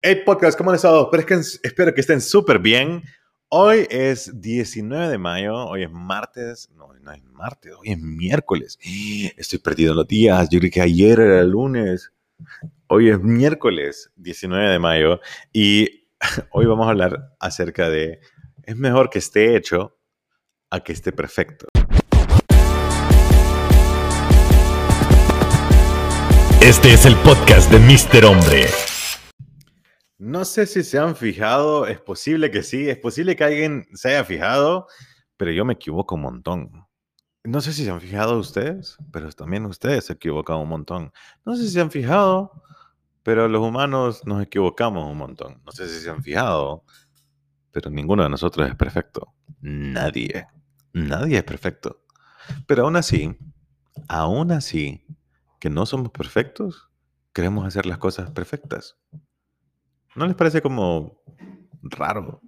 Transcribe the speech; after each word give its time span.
Hey 0.00 0.22
podcast, 0.24 0.56
¿cómo 0.56 0.70
han 0.70 0.76
estado? 0.76 1.10
Espero 1.12 1.92
que, 1.92 2.00
estén 2.00 2.20
súper 2.20 2.60
bien. 2.60 3.02
Hoy 3.48 3.84
es 3.90 4.40
19 4.40 5.08
de 5.08 5.18
mayo, 5.18 5.66
hoy 5.66 5.82
es 5.82 5.90
martes, 5.90 6.70
no, 6.76 6.92
no 7.02 7.12
es 7.12 7.24
martes, 7.24 7.72
hoy 7.76 7.90
es 7.90 7.98
miércoles. 7.98 8.78
Estoy 9.36 9.58
perdido 9.58 9.90
en 9.90 9.96
los 9.96 10.06
días, 10.06 10.48
yo 10.50 10.60
creo 10.60 10.70
que 10.70 10.82
ayer 10.82 11.18
era 11.18 11.42
lunes. 11.42 12.12
Hoy 12.86 13.10
es 13.10 13.18
miércoles 13.18 14.12
19 14.14 14.68
de 14.68 14.78
mayo 14.78 15.20
y 15.52 16.06
hoy 16.52 16.66
vamos 16.66 16.86
a 16.86 16.90
hablar 16.90 17.34
acerca 17.40 17.88
de, 17.88 18.20
es 18.62 18.76
mejor 18.76 19.10
que 19.10 19.18
esté 19.18 19.56
hecho 19.56 19.98
a 20.70 20.78
que 20.78 20.92
esté 20.92 21.10
perfecto. 21.10 21.66
Este 26.62 26.92
es 26.92 27.04
el 27.04 27.16
podcast 27.16 27.68
de 27.72 27.80
Mr. 27.80 28.26
Hombre. 28.26 28.66
No 30.18 30.44
sé 30.44 30.66
si 30.66 30.82
se 30.82 30.98
han 30.98 31.14
fijado, 31.14 31.86
es 31.86 32.00
posible 32.00 32.50
que 32.50 32.64
sí, 32.64 32.88
es 32.88 32.98
posible 32.98 33.36
que 33.36 33.44
alguien 33.44 33.86
se 33.94 34.08
haya 34.08 34.24
fijado, 34.24 34.88
pero 35.36 35.52
yo 35.52 35.64
me 35.64 35.74
equivoco 35.74 36.16
un 36.16 36.22
montón. 36.22 36.86
No 37.44 37.60
sé 37.60 37.72
si 37.72 37.84
se 37.84 37.90
han 37.90 38.00
fijado 38.00 38.36
ustedes, 38.36 38.98
pero 39.12 39.30
también 39.30 39.64
ustedes 39.66 40.06
se 40.06 40.14
equivocan 40.14 40.56
un 40.56 40.68
montón. 40.68 41.12
No 41.44 41.54
sé 41.54 41.62
si 41.62 41.70
se 41.70 41.80
han 41.80 41.92
fijado, 41.92 42.50
pero 43.22 43.46
los 43.46 43.62
humanos 43.62 44.26
nos 44.26 44.42
equivocamos 44.42 45.08
un 45.08 45.18
montón. 45.18 45.62
No 45.64 45.70
sé 45.70 45.88
si 45.88 46.00
se 46.00 46.10
han 46.10 46.24
fijado, 46.24 46.84
pero 47.70 47.88
ninguno 47.88 48.24
de 48.24 48.28
nosotros 48.28 48.68
es 48.68 48.74
perfecto. 48.74 49.32
Nadie. 49.60 50.48
Nadie 50.92 51.38
es 51.38 51.44
perfecto. 51.44 52.02
Pero 52.66 52.84
aún 52.84 52.96
así, 52.96 53.38
aún 54.08 54.50
así, 54.50 55.06
que 55.60 55.70
no 55.70 55.86
somos 55.86 56.10
perfectos, 56.10 56.90
queremos 57.32 57.64
hacer 57.64 57.86
las 57.86 57.98
cosas 57.98 58.32
perfectas. 58.32 58.96
¿No 60.18 60.26
les 60.26 60.34
parece 60.34 60.60
como 60.60 61.22
raro? 61.80 62.42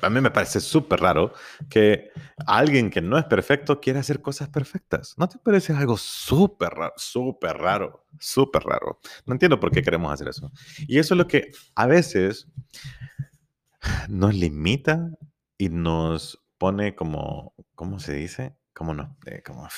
A 0.00 0.08
mí 0.08 0.18
me 0.22 0.30
parece 0.30 0.60
súper 0.60 1.00
raro 1.00 1.34
que 1.68 2.08
alguien 2.46 2.88
que 2.88 3.02
no 3.02 3.18
es 3.18 3.26
perfecto 3.26 3.78
quiera 3.82 4.00
hacer 4.00 4.22
cosas 4.22 4.48
perfectas. 4.48 5.14
¿No 5.18 5.28
te 5.28 5.38
parece 5.38 5.74
algo 5.74 5.98
súper 5.98 6.70
raro? 6.70 6.94
Súper 6.96 7.58
raro, 7.58 8.06
súper 8.18 8.62
raro. 8.62 8.98
No 9.26 9.34
entiendo 9.34 9.60
por 9.60 9.70
qué 9.70 9.82
queremos 9.82 10.10
hacer 10.10 10.28
eso. 10.28 10.50
Y 10.88 10.98
eso 10.98 11.12
es 11.12 11.18
lo 11.18 11.28
que 11.28 11.50
a 11.74 11.86
veces 11.86 12.48
nos 14.08 14.34
limita 14.34 15.10
y 15.58 15.68
nos 15.68 16.42
pone 16.56 16.94
como, 16.94 17.54
¿cómo 17.74 17.98
se 17.98 18.14
dice? 18.14 18.56
Como 18.72 18.94
no, 18.94 19.18
eh, 19.26 19.42
como, 19.44 19.68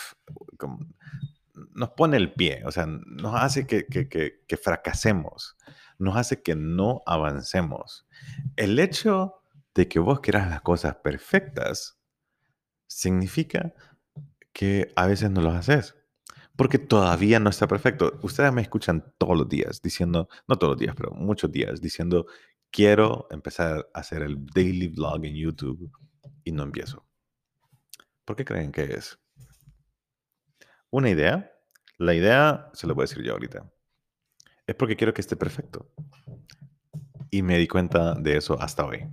nos 1.74 1.90
pone 1.90 2.16
el 2.16 2.32
pie, 2.32 2.62
o 2.64 2.70
sea, 2.70 2.86
nos 2.86 3.34
hace 3.34 3.66
que, 3.66 3.86
que, 3.86 4.08
que 4.08 4.56
fracasemos 4.56 5.57
nos 5.98 6.16
hace 6.16 6.42
que 6.42 6.54
no 6.54 7.02
avancemos. 7.06 8.06
El 8.56 8.78
hecho 8.78 9.34
de 9.74 9.88
que 9.88 9.98
vos 9.98 10.20
quieras 10.20 10.48
las 10.48 10.62
cosas 10.62 10.96
perfectas 10.96 12.00
significa 12.86 13.74
que 14.52 14.92
a 14.96 15.06
veces 15.06 15.30
no 15.30 15.42
lo 15.42 15.50
haces. 15.50 15.96
Porque 16.56 16.78
todavía 16.78 17.38
no 17.38 17.50
está 17.50 17.68
perfecto. 17.68 18.18
Ustedes 18.22 18.52
me 18.52 18.62
escuchan 18.62 19.14
todos 19.18 19.36
los 19.36 19.48
días 19.48 19.80
diciendo, 19.80 20.28
no 20.48 20.56
todos 20.56 20.72
los 20.72 20.80
días, 20.80 20.94
pero 20.96 21.12
muchos 21.12 21.52
días, 21.52 21.80
diciendo, 21.80 22.26
quiero 22.70 23.28
empezar 23.30 23.88
a 23.94 24.00
hacer 24.00 24.22
el 24.22 24.44
daily 24.46 24.88
vlog 24.88 25.24
en 25.24 25.36
YouTube 25.36 25.92
y 26.42 26.50
no 26.50 26.64
empiezo. 26.64 27.06
¿Por 28.24 28.34
qué 28.34 28.44
creen 28.44 28.72
que 28.72 28.82
es? 28.82 29.18
Una 30.90 31.10
idea. 31.10 31.52
La 31.98 32.14
idea 32.14 32.70
se 32.72 32.86
lo 32.86 32.94
voy 32.94 33.02
a 33.02 33.06
decir 33.06 33.22
yo 33.22 33.32
ahorita 33.34 33.70
es 34.68 34.74
porque 34.74 34.96
quiero 34.96 35.14
que 35.14 35.22
esté 35.22 35.34
perfecto. 35.34 35.90
Y 37.30 37.42
me 37.42 37.56
di 37.56 37.66
cuenta 37.66 38.14
de 38.14 38.36
eso 38.36 38.60
hasta 38.60 38.84
hoy. 38.84 39.08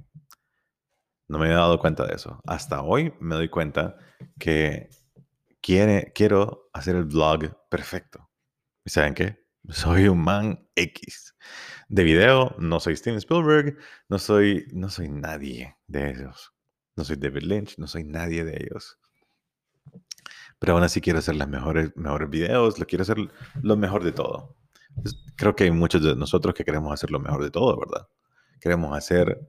No 1.29 1.39
me 1.39 1.45
había 1.45 1.57
dado 1.59 1.79
cuenta 1.79 2.05
de 2.05 2.13
eso. 2.13 2.41
Hasta 2.45 2.81
hoy 2.81 3.13
me 3.21 3.35
doy 3.35 3.47
cuenta 3.47 3.97
que 4.37 4.89
quiere, 5.61 6.11
quiero 6.13 6.69
hacer 6.73 6.97
el 6.97 7.05
vlog 7.05 7.57
perfecto. 7.69 8.29
¿Y 8.83 8.89
saben 8.89 9.13
qué? 9.13 9.45
Soy 9.69 10.09
un 10.09 10.21
man 10.21 10.67
X. 10.75 11.35
De 11.87 12.03
video, 12.03 12.53
no 12.59 12.81
soy 12.81 12.97
Steven 12.97 13.17
Spielberg, 13.17 13.77
no 14.09 14.19
soy, 14.19 14.67
no 14.73 14.89
soy 14.89 15.07
nadie 15.07 15.77
de 15.87 16.11
ellos. 16.11 16.53
No 16.97 17.05
soy 17.05 17.15
David 17.15 17.43
Lynch, 17.43 17.77
no 17.77 17.87
soy 17.87 18.03
nadie 18.03 18.43
de 18.43 18.57
ellos. 18.57 18.99
Pero 20.59 20.73
aún 20.73 20.83
así 20.83 20.99
quiero 20.99 21.19
hacer 21.19 21.37
los 21.37 21.47
mejores, 21.47 21.95
mejores 21.95 22.29
videos, 22.29 22.77
lo 22.77 22.85
quiero 22.85 23.03
hacer 23.03 23.17
lo 23.61 23.77
mejor 23.77 24.03
de 24.03 24.11
todo 24.11 24.57
creo 25.35 25.55
que 25.55 25.65
hay 25.65 25.71
muchos 25.71 26.03
de 26.03 26.15
nosotros 26.15 26.53
que 26.53 26.63
queremos 26.63 26.91
hacer 26.93 27.11
lo 27.11 27.19
mejor 27.19 27.43
de 27.43 27.51
todo, 27.51 27.77
¿verdad? 27.79 28.07
Queremos 28.59 28.97
hacer 28.97 29.47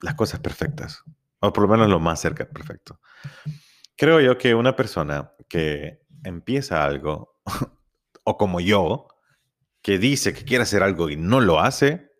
las 0.00 0.14
cosas 0.14 0.40
perfectas, 0.40 1.02
o 1.40 1.52
por 1.52 1.64
lo 1.64 1.68
menos 1.68 1.88
lo 1.88 2.00
más 2.00 2.20
cerca 2.20 2.48
perfecto. 2.48 3.00
Creo 3.96 4.20
yo 4.20 4.38
que 4.38 4.54
una 4.54 4.76
persona 4.76 5.32
que 5.48 6.06
empieza 6.24 6.84
algo, 6.84 7.40
o 8.24 8.36
como 8.36 8.60
yo, 8.60 9.08
que 9.82 9.98
dice 9.98 10.34
que 10.34 10.44
quiere 10.44 10.62
hacer 10.62 10.82
algo 10.82 11.08
y 11.10 11.16
no 11.16 11.40
lo 11.40 11.60
hace, 11.60 12.12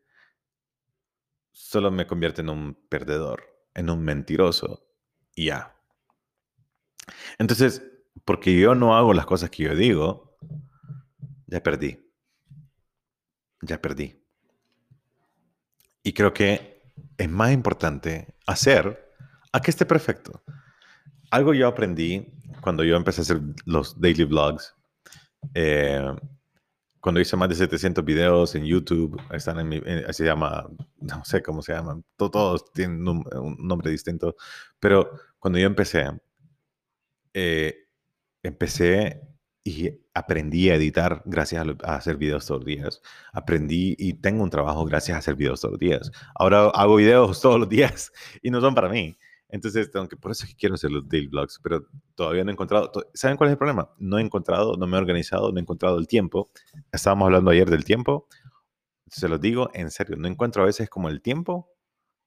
solo 1.52 1.90
me 1.90 2.06
convierte 2.06 2.40
en 2.40 2.50
un 2.50 2.74
perdedor, 2.88 3.44
en 3.74 3.90
un 3.90 4.02
mentiroso, 4.02 4.86
y 5.34 5.46
ya. 5.46 5.76
Entonces, 7.38 7.82
porque 8.24 8.58
yo 8.58 8.74
no 8.74 8.96
hago 8.96 9.14
las 9.14 9.26
cosas 9.26 9.50
que 9.50 9.64
yo 9.64 9.74
digo, 9.74 10.27
ya 11.48 11.62
perdí. 11.62 11.98
Ya 13.62 13.80
perdí. 13.80 14.22
Y 16.02 16.12
creo 16.12 16.32
que 16.32 16.92
es 17.16 17.28
más 17.28 17.52
importante 17.52 18.36
hacer 18.46 19.12
a 19.52 19.60
que 19.60 19.70
esté 19.70 19.84
perfecto. 19.84 20.42
Algo 21.30 21.52
yo 21.54 21.66
aprendí 21.66 22.32
cuando 22.60 22.84
yo 22.84 22.96
empecé 22.96 23.20
a 23.20 23.22
hacer 23.22 23.40
los 23.64 24.00
daily 24.00 24.24
vlogs. 24.24 24.74
Eh, 25.54 26.14
cuando 27.00 27.20
hice 27.20 27.36
más 27.36 27.48
de 27.48 27.54
700 27.54 28.04
videos 28.04 28.54
en 28.54 28.64
YouTube, 28.64 29.20
están 29.32 29.60
en 29.60 29.68
mi, 29.68 29.80
se 30.10 30.24
llama, 30.24 30.68
no 31.00 31.24
sé 31.24 31.42
cómo 31.42 31.62
se 31.62 31.72
llaman, 31.72 32.04
todos, 32.16 32.72
tienen 32.72 33.06
un, 33.06 33.24
nombre 33.58 33.90
distinto, 33.90 34.36
pero 34.80 35.10
cuando 35.38 35.58
yo 35.58 35.66
empecé, 35.66 36.10
eh, 37.34 37.86
empecé 38.42 39.27
y 39.68 40.00
aprendí 40.14 40.70
a 40.70 40.74
editar 40.74 41.22
gracias 41.26 41.66
a, 41.84 41.94
hacer 41.94 42.16
videos 42.16 42.46
todos 42.46 42.60
los 42.60 42.66
días. 42.66 43.02
Aprendí 43.32 43.94
y 43.98 44.14
tengo 44.14 44.42
un 44.42 44.50
trabajo 44.50 44.84
gracias 44.84 45.16
a 45.16 45.18
hacer 45.18 45.34
videos 45.34 45.60
todos 45.60 45.72
los 45.72 45.80
días. 45.80 46.10
Ahora 46.34 46.68
hago 46.70 46.96
videos 46.96 47.40
todos 47.42 47.60
los 47.60 47.68
días 47.68 48.12
y 48.42 48.50
no 48.50 48.60
son 48.60 48.74
para 48.74 48.88
mí. 48.88 49.18
Entonces, 49.50 49.90
aunque 49.94 50.16
por 50.16 50.32
eso 50.32 50.44
es 50.44 50.50
que 50.50 50.56
quiero 50.56 50.74
hacer 50.74 50.90
los 50.90 51.08
daily 51.08 51.26
vlogs, 51.26 51.58
pero 51.62 51.86
todavía 52.14 52.44
no 52.44 52.50
he 52.50 52.52
encontrado. 52.52 52.90
¿Saben 53.14 53.36
cuál 53.36 53.48
es 53.48 53.52
el 53.52 53.58
problema? 53.58 53.90
No 53.98 54.18
he 54.18 54.22
encontrado, 54.22 54.76
no 54.76 54.86
me 54.86 54.96
he 54.96 55.00
organizado, 55.00 55.52
no 55.52 55.58
he 55.58 55.62
encontrado 55.62 55.98
el 55.98 56.06
tiempo. 56.06 56.50
Estábamos 56.92 57.26
hablando 57.26 57.50
ayer 57.50 57.68
del 57.70 57.84
tiempo. 57.84 58.28
Se 59.06 59.28
los 59.28 59.40
digo 59.40 59.70
en 59.72 59.90
serio, 59.90 60.16
no 60.16 60.28
encuentro 60.28 60.62
a 60.62 60.66
veces 60.66 60.90
como 60.90 61.08
el 61.08 61.22
tiempo 61.22 61.70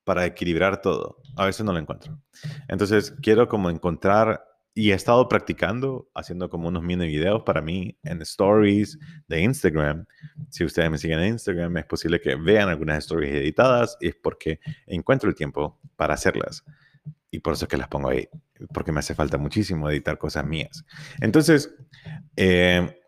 para 0.03 0.25
equilibrar 0.25 0.81
todo. 0.81 1.17
A 1.37 1.45
veces 1.45 1.65
no 1.65 1.73
lo 1.73 1.79
encuentro. 1.79 2.19
Entonces, 2.67 3.13
quiero 3.21 3.47
como 3.47 3.69
encontrar 3.69 4.43
y 4.73 4.91
he 4.91 4.93
estado 4.93 5.27
practicando, 5.27 6.09
haciendo 6.13 6.49
como 6.49 6.69
unos 6.69 6.81
mini 6.81 7.07
videos 7.07 7.43
para 7.43 7.61
mí 7.61 7.97
en 8.03 8.21
stories 8.21 8.97
de 9.27 9.41
Instagram. 9.41 10.05
Si 10.49 10.63
ustedes 10.63 10.89
me 10.89 10.97
siguen 10.97 11.19
en 11.19 11.33
Instagram, 11.33 11.75
es 11.77 11.85
posible 11.85 12.21
que 12.21 12.35
vean 12.35 12.69
algunas 12.69 12.99
stories 12.99 13.33
editadas 13.33 13.97
y 13.99 14.07
es 14.09 14.15
porque 14.15 14.59
encuentro 14.87 15.29
el 15.29 15.35
tiempo 15.35 15.79
para 15.95 16.13
hacerlas. 16.13 16.63
Y 17.29 17.39
por 17.39 17.53
eso 17.53 17.65
es 17.65 17.69
que 17.69 17.77
las 17.77 17.87
pongo 17.87 18.09
ahí, 18.09 18.27
porque 18.73 18.91
me 18.91 18.99
hace 18.99 19.15
falta 19.15 19.37
muchísimo 19.37 19.89
editar 19.89 20.17
cosas 20.17 20.45
mías. 20.45 20.85
Entonces, 21.21 21.73
eh, 22.35 23.00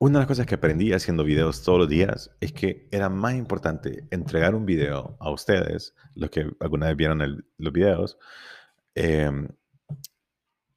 una 0.00 0.18
de 0.18 0.22
las 0.22 0.28
cosas 0.28 0.46
que 0.46 0.54
aprendí 0.54 0.92
haciendo 0.92 1.24
videos 1.24 1.62
todos 1.62 1.80
los 1.80 1.88
días 1.88 2.30
es 2.40 2.52
que 2.52 2.88
era 2.92 3.08
más 3.08 3.34
importante 3.34 4.06
entregar 4.10 4.54
un 4.54 4.64
video 4.64 5.16
a 5.18 5.30
ustedes, 5.30 5.94
los 6.14 6.30
que 6.30 6.48
alguna 6.60 6.86
vez 6.86 6.96
vieron 6.96 7.44
los 7.56 7.72
videos, 7.72 8.18
em, 8.94 9.48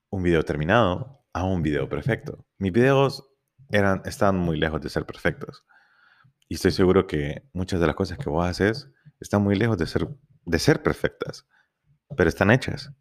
un 0.09 0.23
video 0.23 0.43
terminado 0.43 1.23
a 1.33 1.43
un 1.43 1.61
video 1.61 1.87
perfecto. 1.87 2.45
Mis 2.57 2.71
videos 2.71 3.29
eran, 3.69 4.01
estaban 4.05 4.37
muy 4.37 4.57
lejos 4.57 4.81
de 4.81 4.89
ser 4.89 5.05
perfectos. 5.05 5.65
Y 6.49 6.55
estoy 6.55 6.71
seguro 6.71 7.07
que 7.07 7.43
muchas 7.53 7.79
de 7.79 7.87
las 7.87 7.95
cosas 7.95 8.17
que 8.17 8.29
vos 8.29 8.45
haces 8.45 8.89
están 9.19 9.43
muy 9.43 9.55
lejos 9.55 9.77
de 9.77 9.85
ser, 9.85 10.07
de 10.45 10.59
ser 10.59 10.81
perfectas, 10.81 11.47
pero 12.17 12.27
están 12.27 12.51
hechas. 12.51 12.91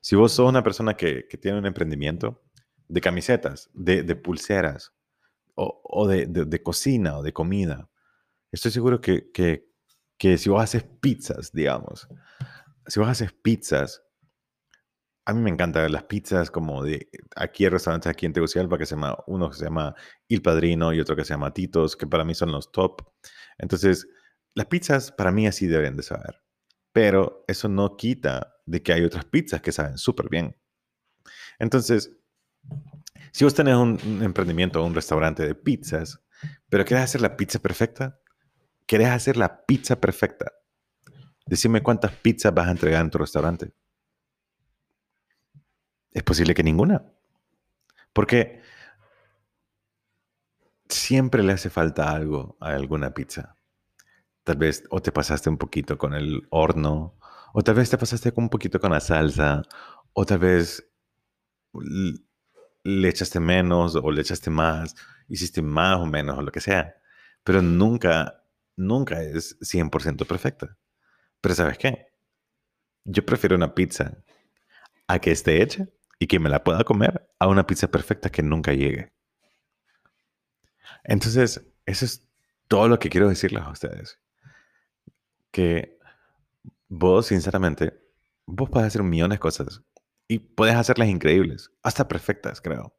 Si 0.00 0.16
vos 0.16 0.32
sos 0.32 0.48
una 0.48 0.64
persona 0.64 0.94
que, 0.94 1.22
tiene 1.40 1.58
un 1.58 1.66
emprendimiento 1.66 2.42
de 2.88 3.00
camisetas, 3.00 3.70
de 3.72 4.16
pulseras, 4.16 4.97
o, 5.58 6.06
de, 6.06 6.62
cocina 6.62 7.18
o 7.18 7.22
de 7.22 7.32
comida. 7.32 7.90
Estoy 8.52 8.70
seguro 8.70 9.00
que, 9.00 9.30
que, 9.32 10.38
si 10.38 10.48
vos 10.48 10.62
haces 10.62 10.84
pizzas, 10.84 11.52
digamos, 11.52 12.08
si 12.86 13.00
vos 13.00 13.08
haces 13.08 13.32
pizzas, 13.32 14.02
a 15.26 15.34
mí 15.34 15.42
me 15.42 15.50
encantan 15.50 15.92
las 15.92 16.04
pizzas 16.04 16.50
como 16.50 16.82
de, 16.82 17.10
aquí 17.36 17.64
hay 17.64 17.70
restaurantes 17.70 18.10
aquí 18.10 18.24
en 18.24 18.32
Tegucigalpa 18.32 18.78
que 18.78 18.86
se 18.86 18.94
llama, 18.94 19.16
uno 19.26 19.50
que 19.50 19.56
se 19.56 19.64
llama 19.64 19.94
Il 20.28 20.40
Padrino 20.40 20.92
y 20.94 21.00
otro 21.00 21.16
que 21.16 21.24
se 21.24 21.34
llama 21.34 21.52
Titos, 21.52 21.96
que 21.96 22.06
para 22.06 22.24
mí 22.24 22.34
son 22.34 22.50
los 22.50 22.72
top. 22.72 23.02
Entonces, 23.58 24.08
las 24.54 24.66
pizzas 24.66 25.12
para 25.12 25.30
mí 25.30 25.46
así 25.46 25.66
deben 25.66 25.96
de 25.96 26.02
saber. 26.02 26.40
Pero 26.92 27.44
eso 27.46 27.68
no 27.68 27.96
quita 27.96 28.56
de 28.64 28.82
que 28.82 28.92
hay 28.94 29.04
otras 29.04 29.26
pizzas 29.26 29.60
que 29.60 29.72
saben 29.72 29.98
súper 29.98 30.30
bien. 30.30 30.56
Entonces, 31.58 32.17
si 33.32 33.44
vos 33.44 33.54
tenés 33.54 33.76
un, 33.76 33.98
emprendimiento 34.22 34.82
o 34.82 34.86
un 34.86 34.94
restaurante 34.94 35.46
de 35.46 35.54
pizzas, 35.54 36.20
pero 36.68 36.84
querés 36.84 37.04
hacer 37.04 37.20
la 37.20 37.36
pizza 37.36 37.58
perfecta, 37.58 38.18
querés 38.86 39.08
hacer 39.08 39.36
la 39.36 39.64
pizza 39.66 40.00
perfecta, 40.00 40.52
decime 41.46 41.82
cuántas 41.82 42.12
pizzas 42.12 42.54
vas 42.54 42.68
a 42.68 42.72
entregar 42.72 43.02
en 43.02 43.10
tu 43.10 43.18
restaurante. 43.18 43.72
Es 46.12 46.22
posible 46.22 46.54
que 46.54 46.62
ninguna. 46.62 47.04
Porque 48.12 48.62
siempre 50.88 51.42
le 51.42 51.52
hace 51.52 51.70
falta 51.70 52.10
algo 52.10 52.56
a 52.60 52.70
alguna 52.70 53.12
pizza. 53.12 53.56
Tal 54.44 54.56
vez 54.56 54.84
o 54.90 55.00
te 55.00 55.12
pasaste 55.12 55.50
un 55.50 55.58
poquito 55.58 55.98
con 55.98 56.14
el 56.14 56.46
horno, 56.50 57.18
o 57.52 57.62
tal 57.62 57.74
vez 57.74 57.90
te 57.90 57.98
pasaste 57.98 58.32
un 58.36 58.48
poquito 58.48 58.80
con 58.80 58.92
la 58.92 59.00
salsa, 59.00 59.62
o 60.12 60.24
tal 60.24 60.38
vez 60.38 60.90
le 62.88 63.08
echaste 63.08 63.38
menos 63.38 63.94
o 63.96 64.10
le 64.10 64.22
echaste 64.22 64.50
más, 64.50 64.96
hiciste 65.28 65.60
más 65.62 65.96
o 65.96 66.06
menos 66.06 66.38
o 66.38 66.42
lo 66.42 66.50
que 66.50 66.60
sea. 66.60 66.96
Pero 67.44 67.60
nunca, 67.62 68.44
nunca 68.76 69.22
es 69.22 69.58
100% 69.60 70.26
perfecta. 70.26 70.76
Pero 71.40 71.54
¿sabes 71.54 71.78
qué? 71.78 72.06
Yo 73.04 73.24
prefiero 73.24 73.56
una 73.56 73.74
pizza 73.74 74.18
a 75.06 75.18
que 75.18 75.30
esté 75.30 75.62
hecha 75.62 75.86
y 76.18 76.26
que 76.26 76.38
me 76.38 76.48
la 76.48 76.64
pueda 76.64 76.84
comer 76.84 77.30
a 77.38 77.46
una 77.46 77.66
pizza 77.66 77.88
perfecta 77.88 78.30
que 78.30 78.42
nunca 78.42 78.72
llegue. 78.72 79.12
Entonces, 81.04 81.66
eso 81.86 82.04
es 82.04 82.26
todo 82.68 82.88
lo 82.88 82.98
que 82.98 83.10
quiero 83.10 83.28
decirles 83.28 83.62
a 83.62 83.70
ustedes. 83.70 84.18
Que 85.50 85.98
vos, 86.88 87.26
sinceramente, 87.26 87.98
vos 88.46 88.68
puedes 88.70 88.88
hacer 88.88 89.02
millones 89.02 89.36
de 89.36 89.40
cosas 89.40 89.82
y 90.28 90.38
puedes 90.40 90.76
hacerlas 90.76 91.08
increíbles, 91.08 91.72
hasta 91.82 92.06
perfectas, 92.06 92.60
creo. 92.60 92.94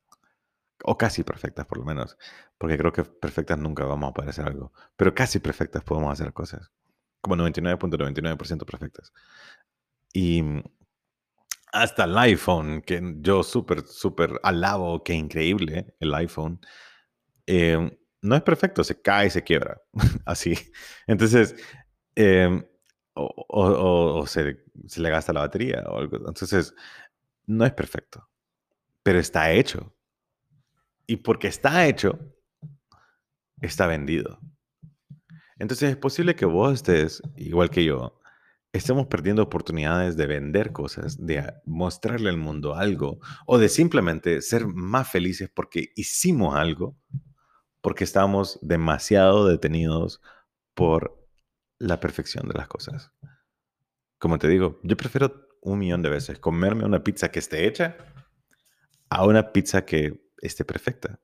O 0.83 0.97
casi 0.97 1.23
perfectas, 1.23 1.65
por 1.67 1.77
lo 1.77 1.85
menos. 1.85 2.17
Porque 2.57 2.77
creo 2.77 2.91
que 2.91 3.03
perfectas 3.03 3.59
nunca 3.59 3.85
vamos 3.85 4.09
a 4.09 4.13
poder 4.13 4.29
hacer 4.31 4.47
algo. 4.47 4.73
Pero 4.97 5.13
casi 5.13 5.39
perfectas 5.39 5.83
podemos 5.83 6.11
hacer 6.11 6.33
cosas. 6.33 6.71
Como 7.21 7.35
99.99% 7.35 8.65
perfectas. 8.65 9.13
Y 10.13 10.43
hasta 11.71 12.05
el 12.05 12.17
iPhone, 12.17 12.81
que 12.81 13.01
yo 13.17 13.43
súper, 13.43 13.85
súper 13.85 14.39
alabo, 14.43 15.03
que 15.03 15.13
increíble 15.13 15.93
el 15.99 16.13
iPhone, 16.15 16.59
em, 17.45 17.91
no 18.21 18.35
es 18.35 18.41
perfecto, 18.43 18.83
se 18.83 19.01
cae 19.01 19.27
y 19.27 19.29
se 19.29 19.43
quiebra, 19.43 19.81
así. 20.25 20.55
Entonces, 21.07 21.55
em, 22.15 22.63
o, 23.15 24.25
se, 24.27 24.57
se, 24.87 25.01
le 25.01 25.09
gasta 25.09 25.33
la 25.33 25.41
batería 25.41 25.83
o 25.87 25.97
algo. 25.99 26.17
Entonces, 26.17 26.73
no 27.49 27.65
es 27.65 27.73
perfecto, 27.73 28.29
pero 29.01 29.19
está 29.19 29.51
hecho. 29.51 29.95
Y 31.07 31.17
porque 31.17 31.47
está 31.47 31.87
hecho, 31.87 32.19
está 33.59 33.87
vendido. 33.87 34.39
Entonces 35.57 35.89
es 35.89 35.97
posible 35.97 36.35
que 36.35 36.45
vos 36.45 36.75
estés, 36.75 37.21
igual 37.35 37.71
que 37.71 37.83
yo, 37.83 38.21
estamos 38.71 39.07
perdiendo 39.07 39.41
oportunidades 39.41 40.15
de 40.15 40.27
vender 40.27 40.71
cosas, 40.71 41.25
de 41.25 41.51
mostrarle 41.65 42.29
al 42.29 42.37
mundo 42.37 42.75
algo 42.75 43.19
o 43.47 43.57
de 43.57 43.67
simplemente 43.67 44.43
ser 44.43 44.67
más 44.67 45.09
felices 45.09 45.49
porque 45.51 45.91
hicimos 45.95 46.55
algo, 46.55 46.95
porque 47.81 48.03
estamos 48.03 48.59
demasiado 48.61 49.47
detenidos 49.47 50.21
por 50.75 51.27
la 51.79 51.99
perfección 51.99 52.47
de 52.47 52.53
las 52.53 52.67
cosas. 52.67 53.11
Como 54.19 54.37
te 54.37 54.47
digo, 54.47 54.79
yo 54.83 54.95
prefiero 54.95 55.48
un 55.61 55.79
millón 55.79 56.01
de 56.01 56.09
veces 56.09 56.39
comerme 56.39 56.85
una 56.85 57.03
pizza 57.03 57.29
que 57.29 57.39
esté 57.39 57.67
hecha 57.67 57.97
a 59.09 59.25
una 59.25 59.51
pizza 59.51 59.85
que 59.85 60.21
esté 60.41 60.65
perfecta. 60.65 61.19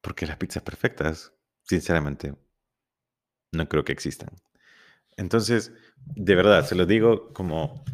Porque 0.00 0.26
las 0.26 0.36
pizzas 0.36 0.62
perfectas, 0.62 1.32
sinceramente, 1.62 2.34
no 3.52 3.68
creo 3.68 3.84
que 3.84 3.92
existan. 3.92 4.30
Entonces, 5.16 5.72
de 5.96 6.34
verdad, 6.34 6.66
se 6.66 6.74
lo 6.74 6.86
digo 6.86 7.32
como, 7.32 7.84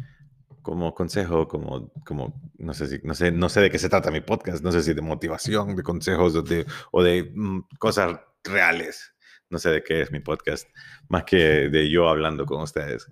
como 0.61 0.93
consejo, 0.93 1.47
como, 1.47 1.91
como 2.05 2.41
no, 2.57 2.73
sé 2.73 2.87
si, 2.87 2.99
no, 3.03 3.13
sé, 3.13 3.31
no 3.31 3.49
sé 3.49 3.61
de 3.61 3.69
qué 3.69 3.79
se 3.79 3.89
trata 3.89 4.11
mi 4.11 4.21
podcast, 4.21 4.63
no 4.63 4.71
sé 4.71 4.83
si 4.83 4.93
de 4.93 5.01
motivación, 5.01 5.75
de 5.75 5.83
consejos 5.83 6.43
de, 6.45 6.65
o 6.91 7.03
de 7.03 7.31
mm, 7.35 7.67
cosas 7.79 8.19
reales. 8.43 9.13
No 9.49 9.59
sé 9.59 9.69
de 9.69 9.83
qué 9.83 10.01
es 10.01 10.11
mi 10.11 10.19
podcast, 10.19 10.67
más 11.09 11.23
que 11.23 11.69
de 11.69 11.89
yo 11.89 12.09
hablando 12.09 12.45
con 12.45 12.61
ustedes. 12.61 13.07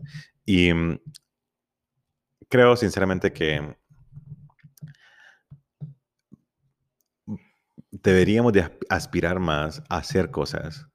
Y 0.46 0.74
mm, 0.74 1.00
creo 2.50 2.76
sinceramente 2.76 3.32
que 3.34 3.76
deberíamos 7.92 8.54
de 8.54 8.70
aspirar 8.90 9.40
más 9.40 9.82
a 9.90 9.98
hacer 9.98 10.30
cosas 10.32 10.88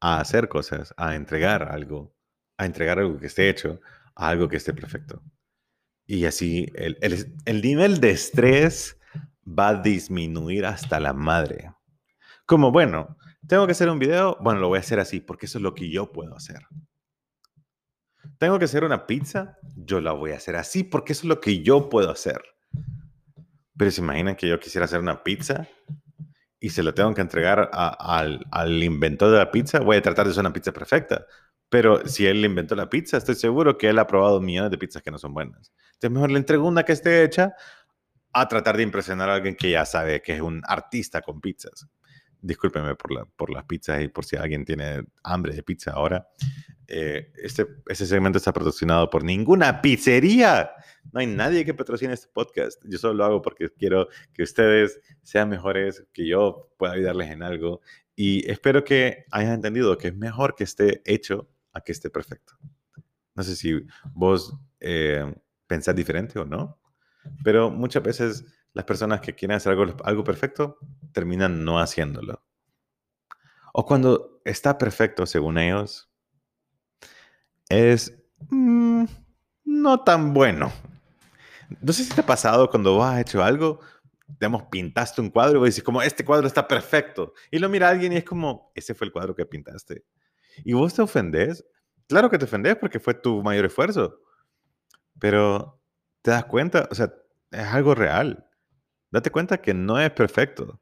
a 0.00 0.20
hacer 0.20 0.48
cosas, 0.48 0.94
a 0.96 1.14
entregar 1.14 1.62
algo, 1.70 2.14
a 2.56 2.66
entregar 2.66 2.98
algo 2.98 3.18
que 3.18 3.26
esté 3.26 3.48
hecho, 3.48 3.80
a 4.14 4.28
algo 4.28 4.48
que 4.48 4.56
esté 4.56 4.72
perfecto. 4.72 5.22
Y 6.06 6.24
así 6.24 6.66
el, 6.74 6.98
el, 7.44 7.62
nivel 7.62 8.00
de 8.00 8.10
estrés 8.10 8.98
va 9.46 9.68
a 9.68 9.82
disminuir 9.82 10.66
hasta 10.66 10.98
la 10.98 11.12
madre. 11.12 11.72
Como, 12.46 12.72
bueno, 12.72 13.16
tengo 13.50 13.66
que 13.66 13.72
hacer 13.72 13.90
un 13.90 13.98
video, 13.98 14.38
bueno, 14.40 14.60
lo 14.60 14.68
voy 14.68 14.76
a 14.76 14.80
hacer 14.80 15.00
así, 15.00 15.18
porque 15.18 15.46
eso 15.46 15.58
es 15.58 15.62
lo 15.62 15.74
que 15.74 15.90
yo 15.90 16.12
puedo 16.12 16.36
hacer. 16.36 16.60
Tengo 18.38 18.60
que 18.60 18.66
hacer 18.66 18.84
una 18.84 19.08
pizza, 19.08 19.58
yo 19.74 20.00
la 20.00 20.12
voy 20.12 20.30
a 20.30 20.36
hacer 20.36 20.54
así, 20.54 20.84
porque 20.84 21.14
eso 21.14 21.22
es 21.22 21.24
lo 21.30 21.40
que 21.40 21.60
yo 21.60 21.88
puedo 21.88 22.12
hacer. 22.12 22.40
Pero 23.76 23.90
se 23.90 24.02
imaginan 24.02 24.36
que 24.36 24.46
yo 24.46 24.60
quisiera 24.60 24.84
hacer 24.84 25.00
una 25.00 25.24
pizza 25.24 25.66
y 26.60 26.70
se 26.70 26.84
lo 26.84 26.94
tengo 26.94 27.12
que 27.12 27.22
entregar 27.22 27.68
al, 27.72 28.46
al, 28.52 28.82
inventor 28.84 29.32
de 29.32 29.38
la 29.38 29.50
pizza, 29.50 29.80
voy 29.80 29.96
a 29.96 30.02
tratar 30.02 30.26
de 30.26 30.30
hacer 30.30 30.42
una 30.42 30.52
pizza 30.52 30.70
perfecta. 30.70 31.26
Pero 31.68 32.06
si 32.06 32.28
él 32.28 32.44
inventó 32.44 32.76
la 32.76 32.88
pizza, 32.88 33.16
estoy 33.16 33.34
seguro 33.34 33.76
que 33.76 33.88
él 33.88 33.98
ha 33.98 34.06
probado 34.06 34.40
millones 34.40 34.70
de 34.70 34.78
pizzas 34.78 35.02
que 35.02 35.10
no 35.10 35.18
son 35.18 35.34
buenas. 35.34 35.72
Entonces, 35.94 36.10
mejor 36.12 36.30
le 36.30 36.38
entrego 36.38 36.68
una 36.68 36.84
que 36.84 36.92
esté 36.92 37.24
hecha 37.24 37.54
a 38.32 38.46
tratar 38.46 38.76
de 38.76 38.84
impresionar 38.84 39.28
a 39.28 39.34
alguien 39.34 39.56
que 39.56 39.72
ya 39.72 39.84
sabe 39.84 40.22
que 40.22 40.36
es 40.36 40.40
un 40.40 40.62
artista 40.68 41.20
con 41.20 41.40
pizzas. 41.40 41.88
Discúlpeme 42.42 42.94
por, 42.94 43.12
la, 43.12 43.24
por 43.24 43.50
las 43.50 43.64
pizzas 43.64 44.02
y 44.02 44.08
por 44.08 44.24
si 44.24 44.36
alguien 44.36 44.64
tiene 44.64 45.04
hambre 45.22 45.54
de 45.54 45.62
pizza 45.62 45.92
ahora. 45.92 46.26
Eh, 46.86 47.32
este, 47.36 47.66
este 47.86 48.06
segmento 48.06 48.38
está 48.38 48.52
patrocinado 48.52 49.08
por 49.08 49.22
ninguna 49.22 49.80
pizzería 49.80 50.72
no 51.12 51.20
hay 51.20 51.26
nadie 51.26 51.64
que 51.64 51.74
patrocine 51.74 52.12
este 52.12 52.28
podcast. 52.32 52.82
Yo 52.86 52.98
solo 52.98 53.14
lo 53.14 53.24
hago 53.24 53.42
porque 53.42 53.70
quiero 53.70 54.08
que 54.32 54.42
ustedes 54.42 55.00
sean 55.22 55.48
mejores, 55.48 56.06
que 56.12 56.26
yo 56.26 56.72
pueda 56.78 56.92
ayudarles 56.92 57.30
en 57.30 57.42
algo. 57.42 57.80
Y 58.14 58.48
espero 58.50 58.84
que 58.84 59.24
hayan 59.30 59.54
entendido 59.54 59.96
que 59.98 60.08
es 60.08 60.16
mejor 60.16 60.54
que 60.54 60.64
esté 60.64 61.02
hecho 61.04 61.48
a 61.72 61.80
que 61.80 61.92
esté 61.92 62.10
perfecto. 62.10 62.54
No 63.34 63.42
sé 63.42 63.56
si 63.56 63.84
vos 64.12 64.56
eh, 64.80 65.34
pensás 65.66 65.96
diferente 65.96 66.38
o 66.38 66.44
no, 66.44 66.80
pero 67.42 67.70
muchas 67.70 68.02
veces 68.02 68.44
las 68.72 68.84
personas 68.84 69.20
que 69.20 69.34
quieren 69.34 69.56
hacer 69.56 69.72
algo, 69.72 69.96
algo 70.04 70.24
perfecto 70.24 70.78
terminan 71.12 71.64
no 71.64 71.80
haciéndolo. 71.80 72.42
O 73.72 73.84
cuando 73.84 74.40
está 74.44 74.78
perfecto 74.78 75.26
según 75.26 75.58
ellos, 75.58 76.10
es 77.68 78.18
mm, 78.48 79.04
no 79.64 80.04
tan 80.04 80.34
bueno. 80.34 80.72
No 81.80 81.92
sé 81.92 82.04
si 82.04 82.12
te 82.12 82.20
ha 82.20 82.26
pasado 82.26 82.68
cuando 82.68 82.94
vos 82.94 83.06
has 83.06 83.20
hecho 83.20 83.42
algo, 83.42 83.80
digamos, 84.26 84.64
pintaste 84.64 85.20
un 85.20 85.30
cuadro 85.30 85.62
y 85.62 85.68
dices 85.68 85.84
como, 85.84 86.02
este 86.02 86.24
cuadro 86.24 86.46
está 86.46 86.66
perfecto. 86.66 87.32
Y 87.50 87.58
lo 87.58 87.68
mira 87.68 87.88
alguien 87.88 88.12
y 88.12 88.16
es 88.16 88.24
como, 88.24 88.72
ese 88.74 88.94
fue 88.94 89.06
el 89.06 89.12
cuadro 89.12 89.34
que 89.34 89.46
pintaste. 89.46 90.04
Y 90.64 90.72
vos 90.72 90.94
te 90.94 91.02
ofendes. 91.02 91.64
Claro 92.08 92.28
que 92.28 92.38
te 92.38 92.44
ofendes 92.44 92.76
porque 92.76 92.98
fue 92.98 93.14
tu 93.14 93.42
mayor 93.42 93.66
esfuerzo. 93.66 94.20
Pero 95.18 95.80
te 96.22 96.32
das 96.32 96.44
cuenta, 96.46 96.88
o 96.90 96.94
sea, 96.94 97.12
es 97.52 97.66
algo 97.66 97.94
real. 97.94 98.49
Date 99.10 99.30
cuenta 99.30 99.60
que 99.60 99.74
no 99.74 99.98
es 99.98 100.10
perfecto. 100.10 100.80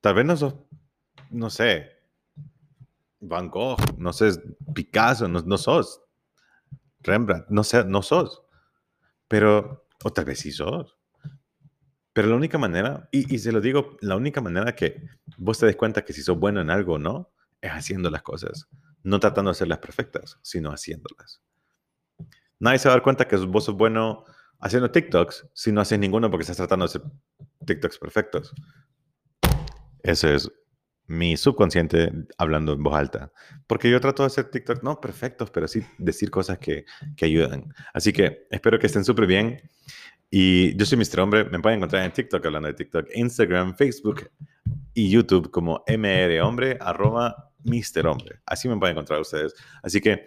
Tal 0.00 0.14
vez 0.14 0.26
no 0.26 0.36
sos, 0.36 0.54
no 1.30 1.48
sé, 1.48 1.90
Van 3.20 3.48
Gogh, 3.48 3.78
no 3.98 4.12
sé, 4.12 4.32
Picasso, 4.74 5.28
no, 5.28 5.40
no 5.42 5.56
sos. 5.56 6.02
Rembrandt, 7.00 7.48
no 7.48 7.64
sé, 7.64 7.84
no 7.84 8.02
sos. 8.02 8.42
Pero 9.28 9.86
o 10.04 10.12
tal 10.12 10.24
vez 10.24 10.40
sí 10.40 10.52
sos. 10.52 10.98
Pero 12.12 12.28
la 12.28 12.36
única 12.36 12.58
manera, 12.58 13.08
y, 13.10 13.38
se 13.38 13.52
lo 13.52 13.60
digo, 13.60 13.96
la 14.00 14.16
única 14.16 14.40
manera 14.40 14.74
que 14.74 15.02
vos 15.38 15.58
te 15.58 15.66
des 15.66 15.76
cuenta 15.76 16.04
que 16.04 16.12
si 16.12 16.22
sos 16.22 16.38
bueno 16.38 16.60
en 16.60 16.68
algo 16.68 16.94
o 16.94 16.98
no, 16.98 17.32
es 17.60 17.70
haciendo 17.70 18.10
las 18.10 18.22
cosas. 18.22 18.68
No 19.02 19.18
tratando 19.18 19.50
de 19.50 19.52
hacerlas 19.52 19.78
perfectas, 19.78 20.38
sino 20.42 20.70
haciéndolas. 20.70 21.42
Nadie 22.58 22.78
se 22.78 22.88
va 22.88 22.94
a 22.94 22.96
dar 22.96 23.02
cuenta 23.02 23.26
que 23.26 23.36
vos 23.36 23.64
sos 23.64 23.76
bueno 23.76 24.24
haciendo 24.62 24.90
TikToks 24.90 25.50
si 25.52 25.72
no 25.72 25.80
haces 25.80 25.98
ninguno 25.98 26.30
porque 26.30 26.42
estás 26.42 26.56
tratando 26.56 26.86
de 26.86 26.90
hacer 26.90 27.02
TikToks 27.66 27.98
perfectos. 27.98 28.54
Eso 30.02 30.28
es 30.28 30.50
mi 31.06 31.36
subconsciente 31.36 32.10
hablando 32.38 32.72
en 32.72 32.82
voz 32.82 32.94
alta. 32.94 33.32
Porque 33.66 33.90
yo 33.90 34.00
trato 34.00 34.22
de 34.22 34.28
hacer 34.28 34.50
TikTok, 34.50 34.82
no 34.82 35.00
perfectos, 35.00 35.50
pero 35.50 35.68
sí 35.68 35.84
decir 35.98 36.30
cosas 36.30 36.58
que, 36.58 36.84
que 37.16 37.26
ayudan. 37.26 37.74
Así 37.92 38.12
que 38.12 38.46
espero 38.50 38.78
que 38.78 38.86
estén 38.86 39.04
súper 39.04 39.26
bien. 39.26 39.60
Y 40.30 40.74
yo 40.76 40.86
soy 40.86 40.96
Mr. 40.96 41.20
Hombre. 41.20 41.44
Me 41.44 41.60
pueden 41.60 41.78
encontrar 41.78 42.04
en 42.04 42.12
TikTok 42.12 42.46
hablando 42.46 42.68
de 42.68 42.74
TikTok, 42.74 43.08
Instagram, 43.14 43.76
Facebook 43.76 44.30
y 44.94 45.10
YouTube 45.10 45.50
como 45.50 45.84
mrhombre, 45.86 46.78
arroba 46.80 47.52
Mr. 47.64 48.06
Hombre. 48.06 48.40
Así 48.46 48.68
me 48.68 48.78
pueden 48.78 48.94
encontrar 48.94 49.20
ustedes. 49.20 49.54
Así 49.82 50.00
que 50.00 50.26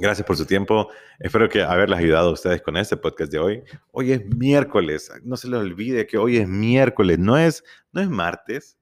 Gracias 0.00 0.26
por 0.26 0.34
su 0.34 0.46
tiempo. 0.46 0.88
Espero 1.18 1.46
que 1.50 1.62
haberles 1.62 1.98
ayudado 1.98 2.30
a 2.30 2.32
ustedes 2.32 2.62
con 2.62 2.74
este 2.78 2.96
podcast 2.96 3.30
de 3.30 3.38
hoy. 3.38 3.62
Hoy 3.92 4.12
es 4.12 4.24
miércoles. 4.34 5.12
No 5.24 5.36
se 5.36 5.46
les 5.46 5.60
olvide 5.60 6.06
que 6.06 6.16
hoy 6.16 6.38
es 6.38 6.48
miércoles. 6.48 7.18
No 7.18 7.36
es, 7.36 7.62
no 7.92 8.00
es 8.00 8.08
martes. 8.08 8.78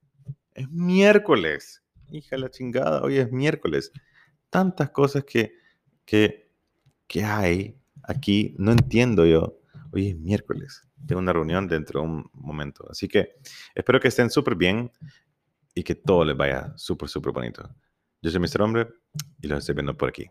Es 0.55 0.71
miércoles. 0.71 1.83
Hija 2.13 2.37
la 2.39 2.49
chingada. 2.51 3.03
Hoy 3.03 3.19
es 3.19 3.33
miércoles. 3.33 3.91
Tantas 4.49 4.91
cosas 4.91 5.25
que, 5.25 5.55
que, 6.05 6.53
que 7.09 7.25
hay 7.25 7.77
aquí. 8.05 8.55
No 8.57 8.71
entiendo 8.71 9.27
yo. 9.27 9.59
Hoy 9.91 10.11
es 10.11 10.17
miércoles. 10.17 10.87
Tengo 11.05 11.21
una 11.21 11.33
reunión 11.33 11.67
dentro 11.67 12.01
de 12.01 12.07
un 12.07 12.31
momento. 12.33 12.87
Así 12.89 13.09
que 13.09 13.35
espero 13.75 13.99
que 13.99 14.07
estén 14.07 14.31
súper 14.31 14.55
bien 14.55 14.93
y 15.75 15.83
que 15.83 15.97
todo 15.97 16.25
les 16.25 16.37
vaya 16.37 16.73
súper, 16.77 17.09
súper 17.09 17.33
bonito. 17.33 17.69
Yo 18.23 18.31
soy 18.31 18.39
Mr. 18.39 18.63
Hombre 18.63 18.89
y 19.43 19.49
los 19.49 19.59
estoy 19.59 19.75
viendo 19.75 19.97
por 19.97 20.11
aquí. 20.11 20.31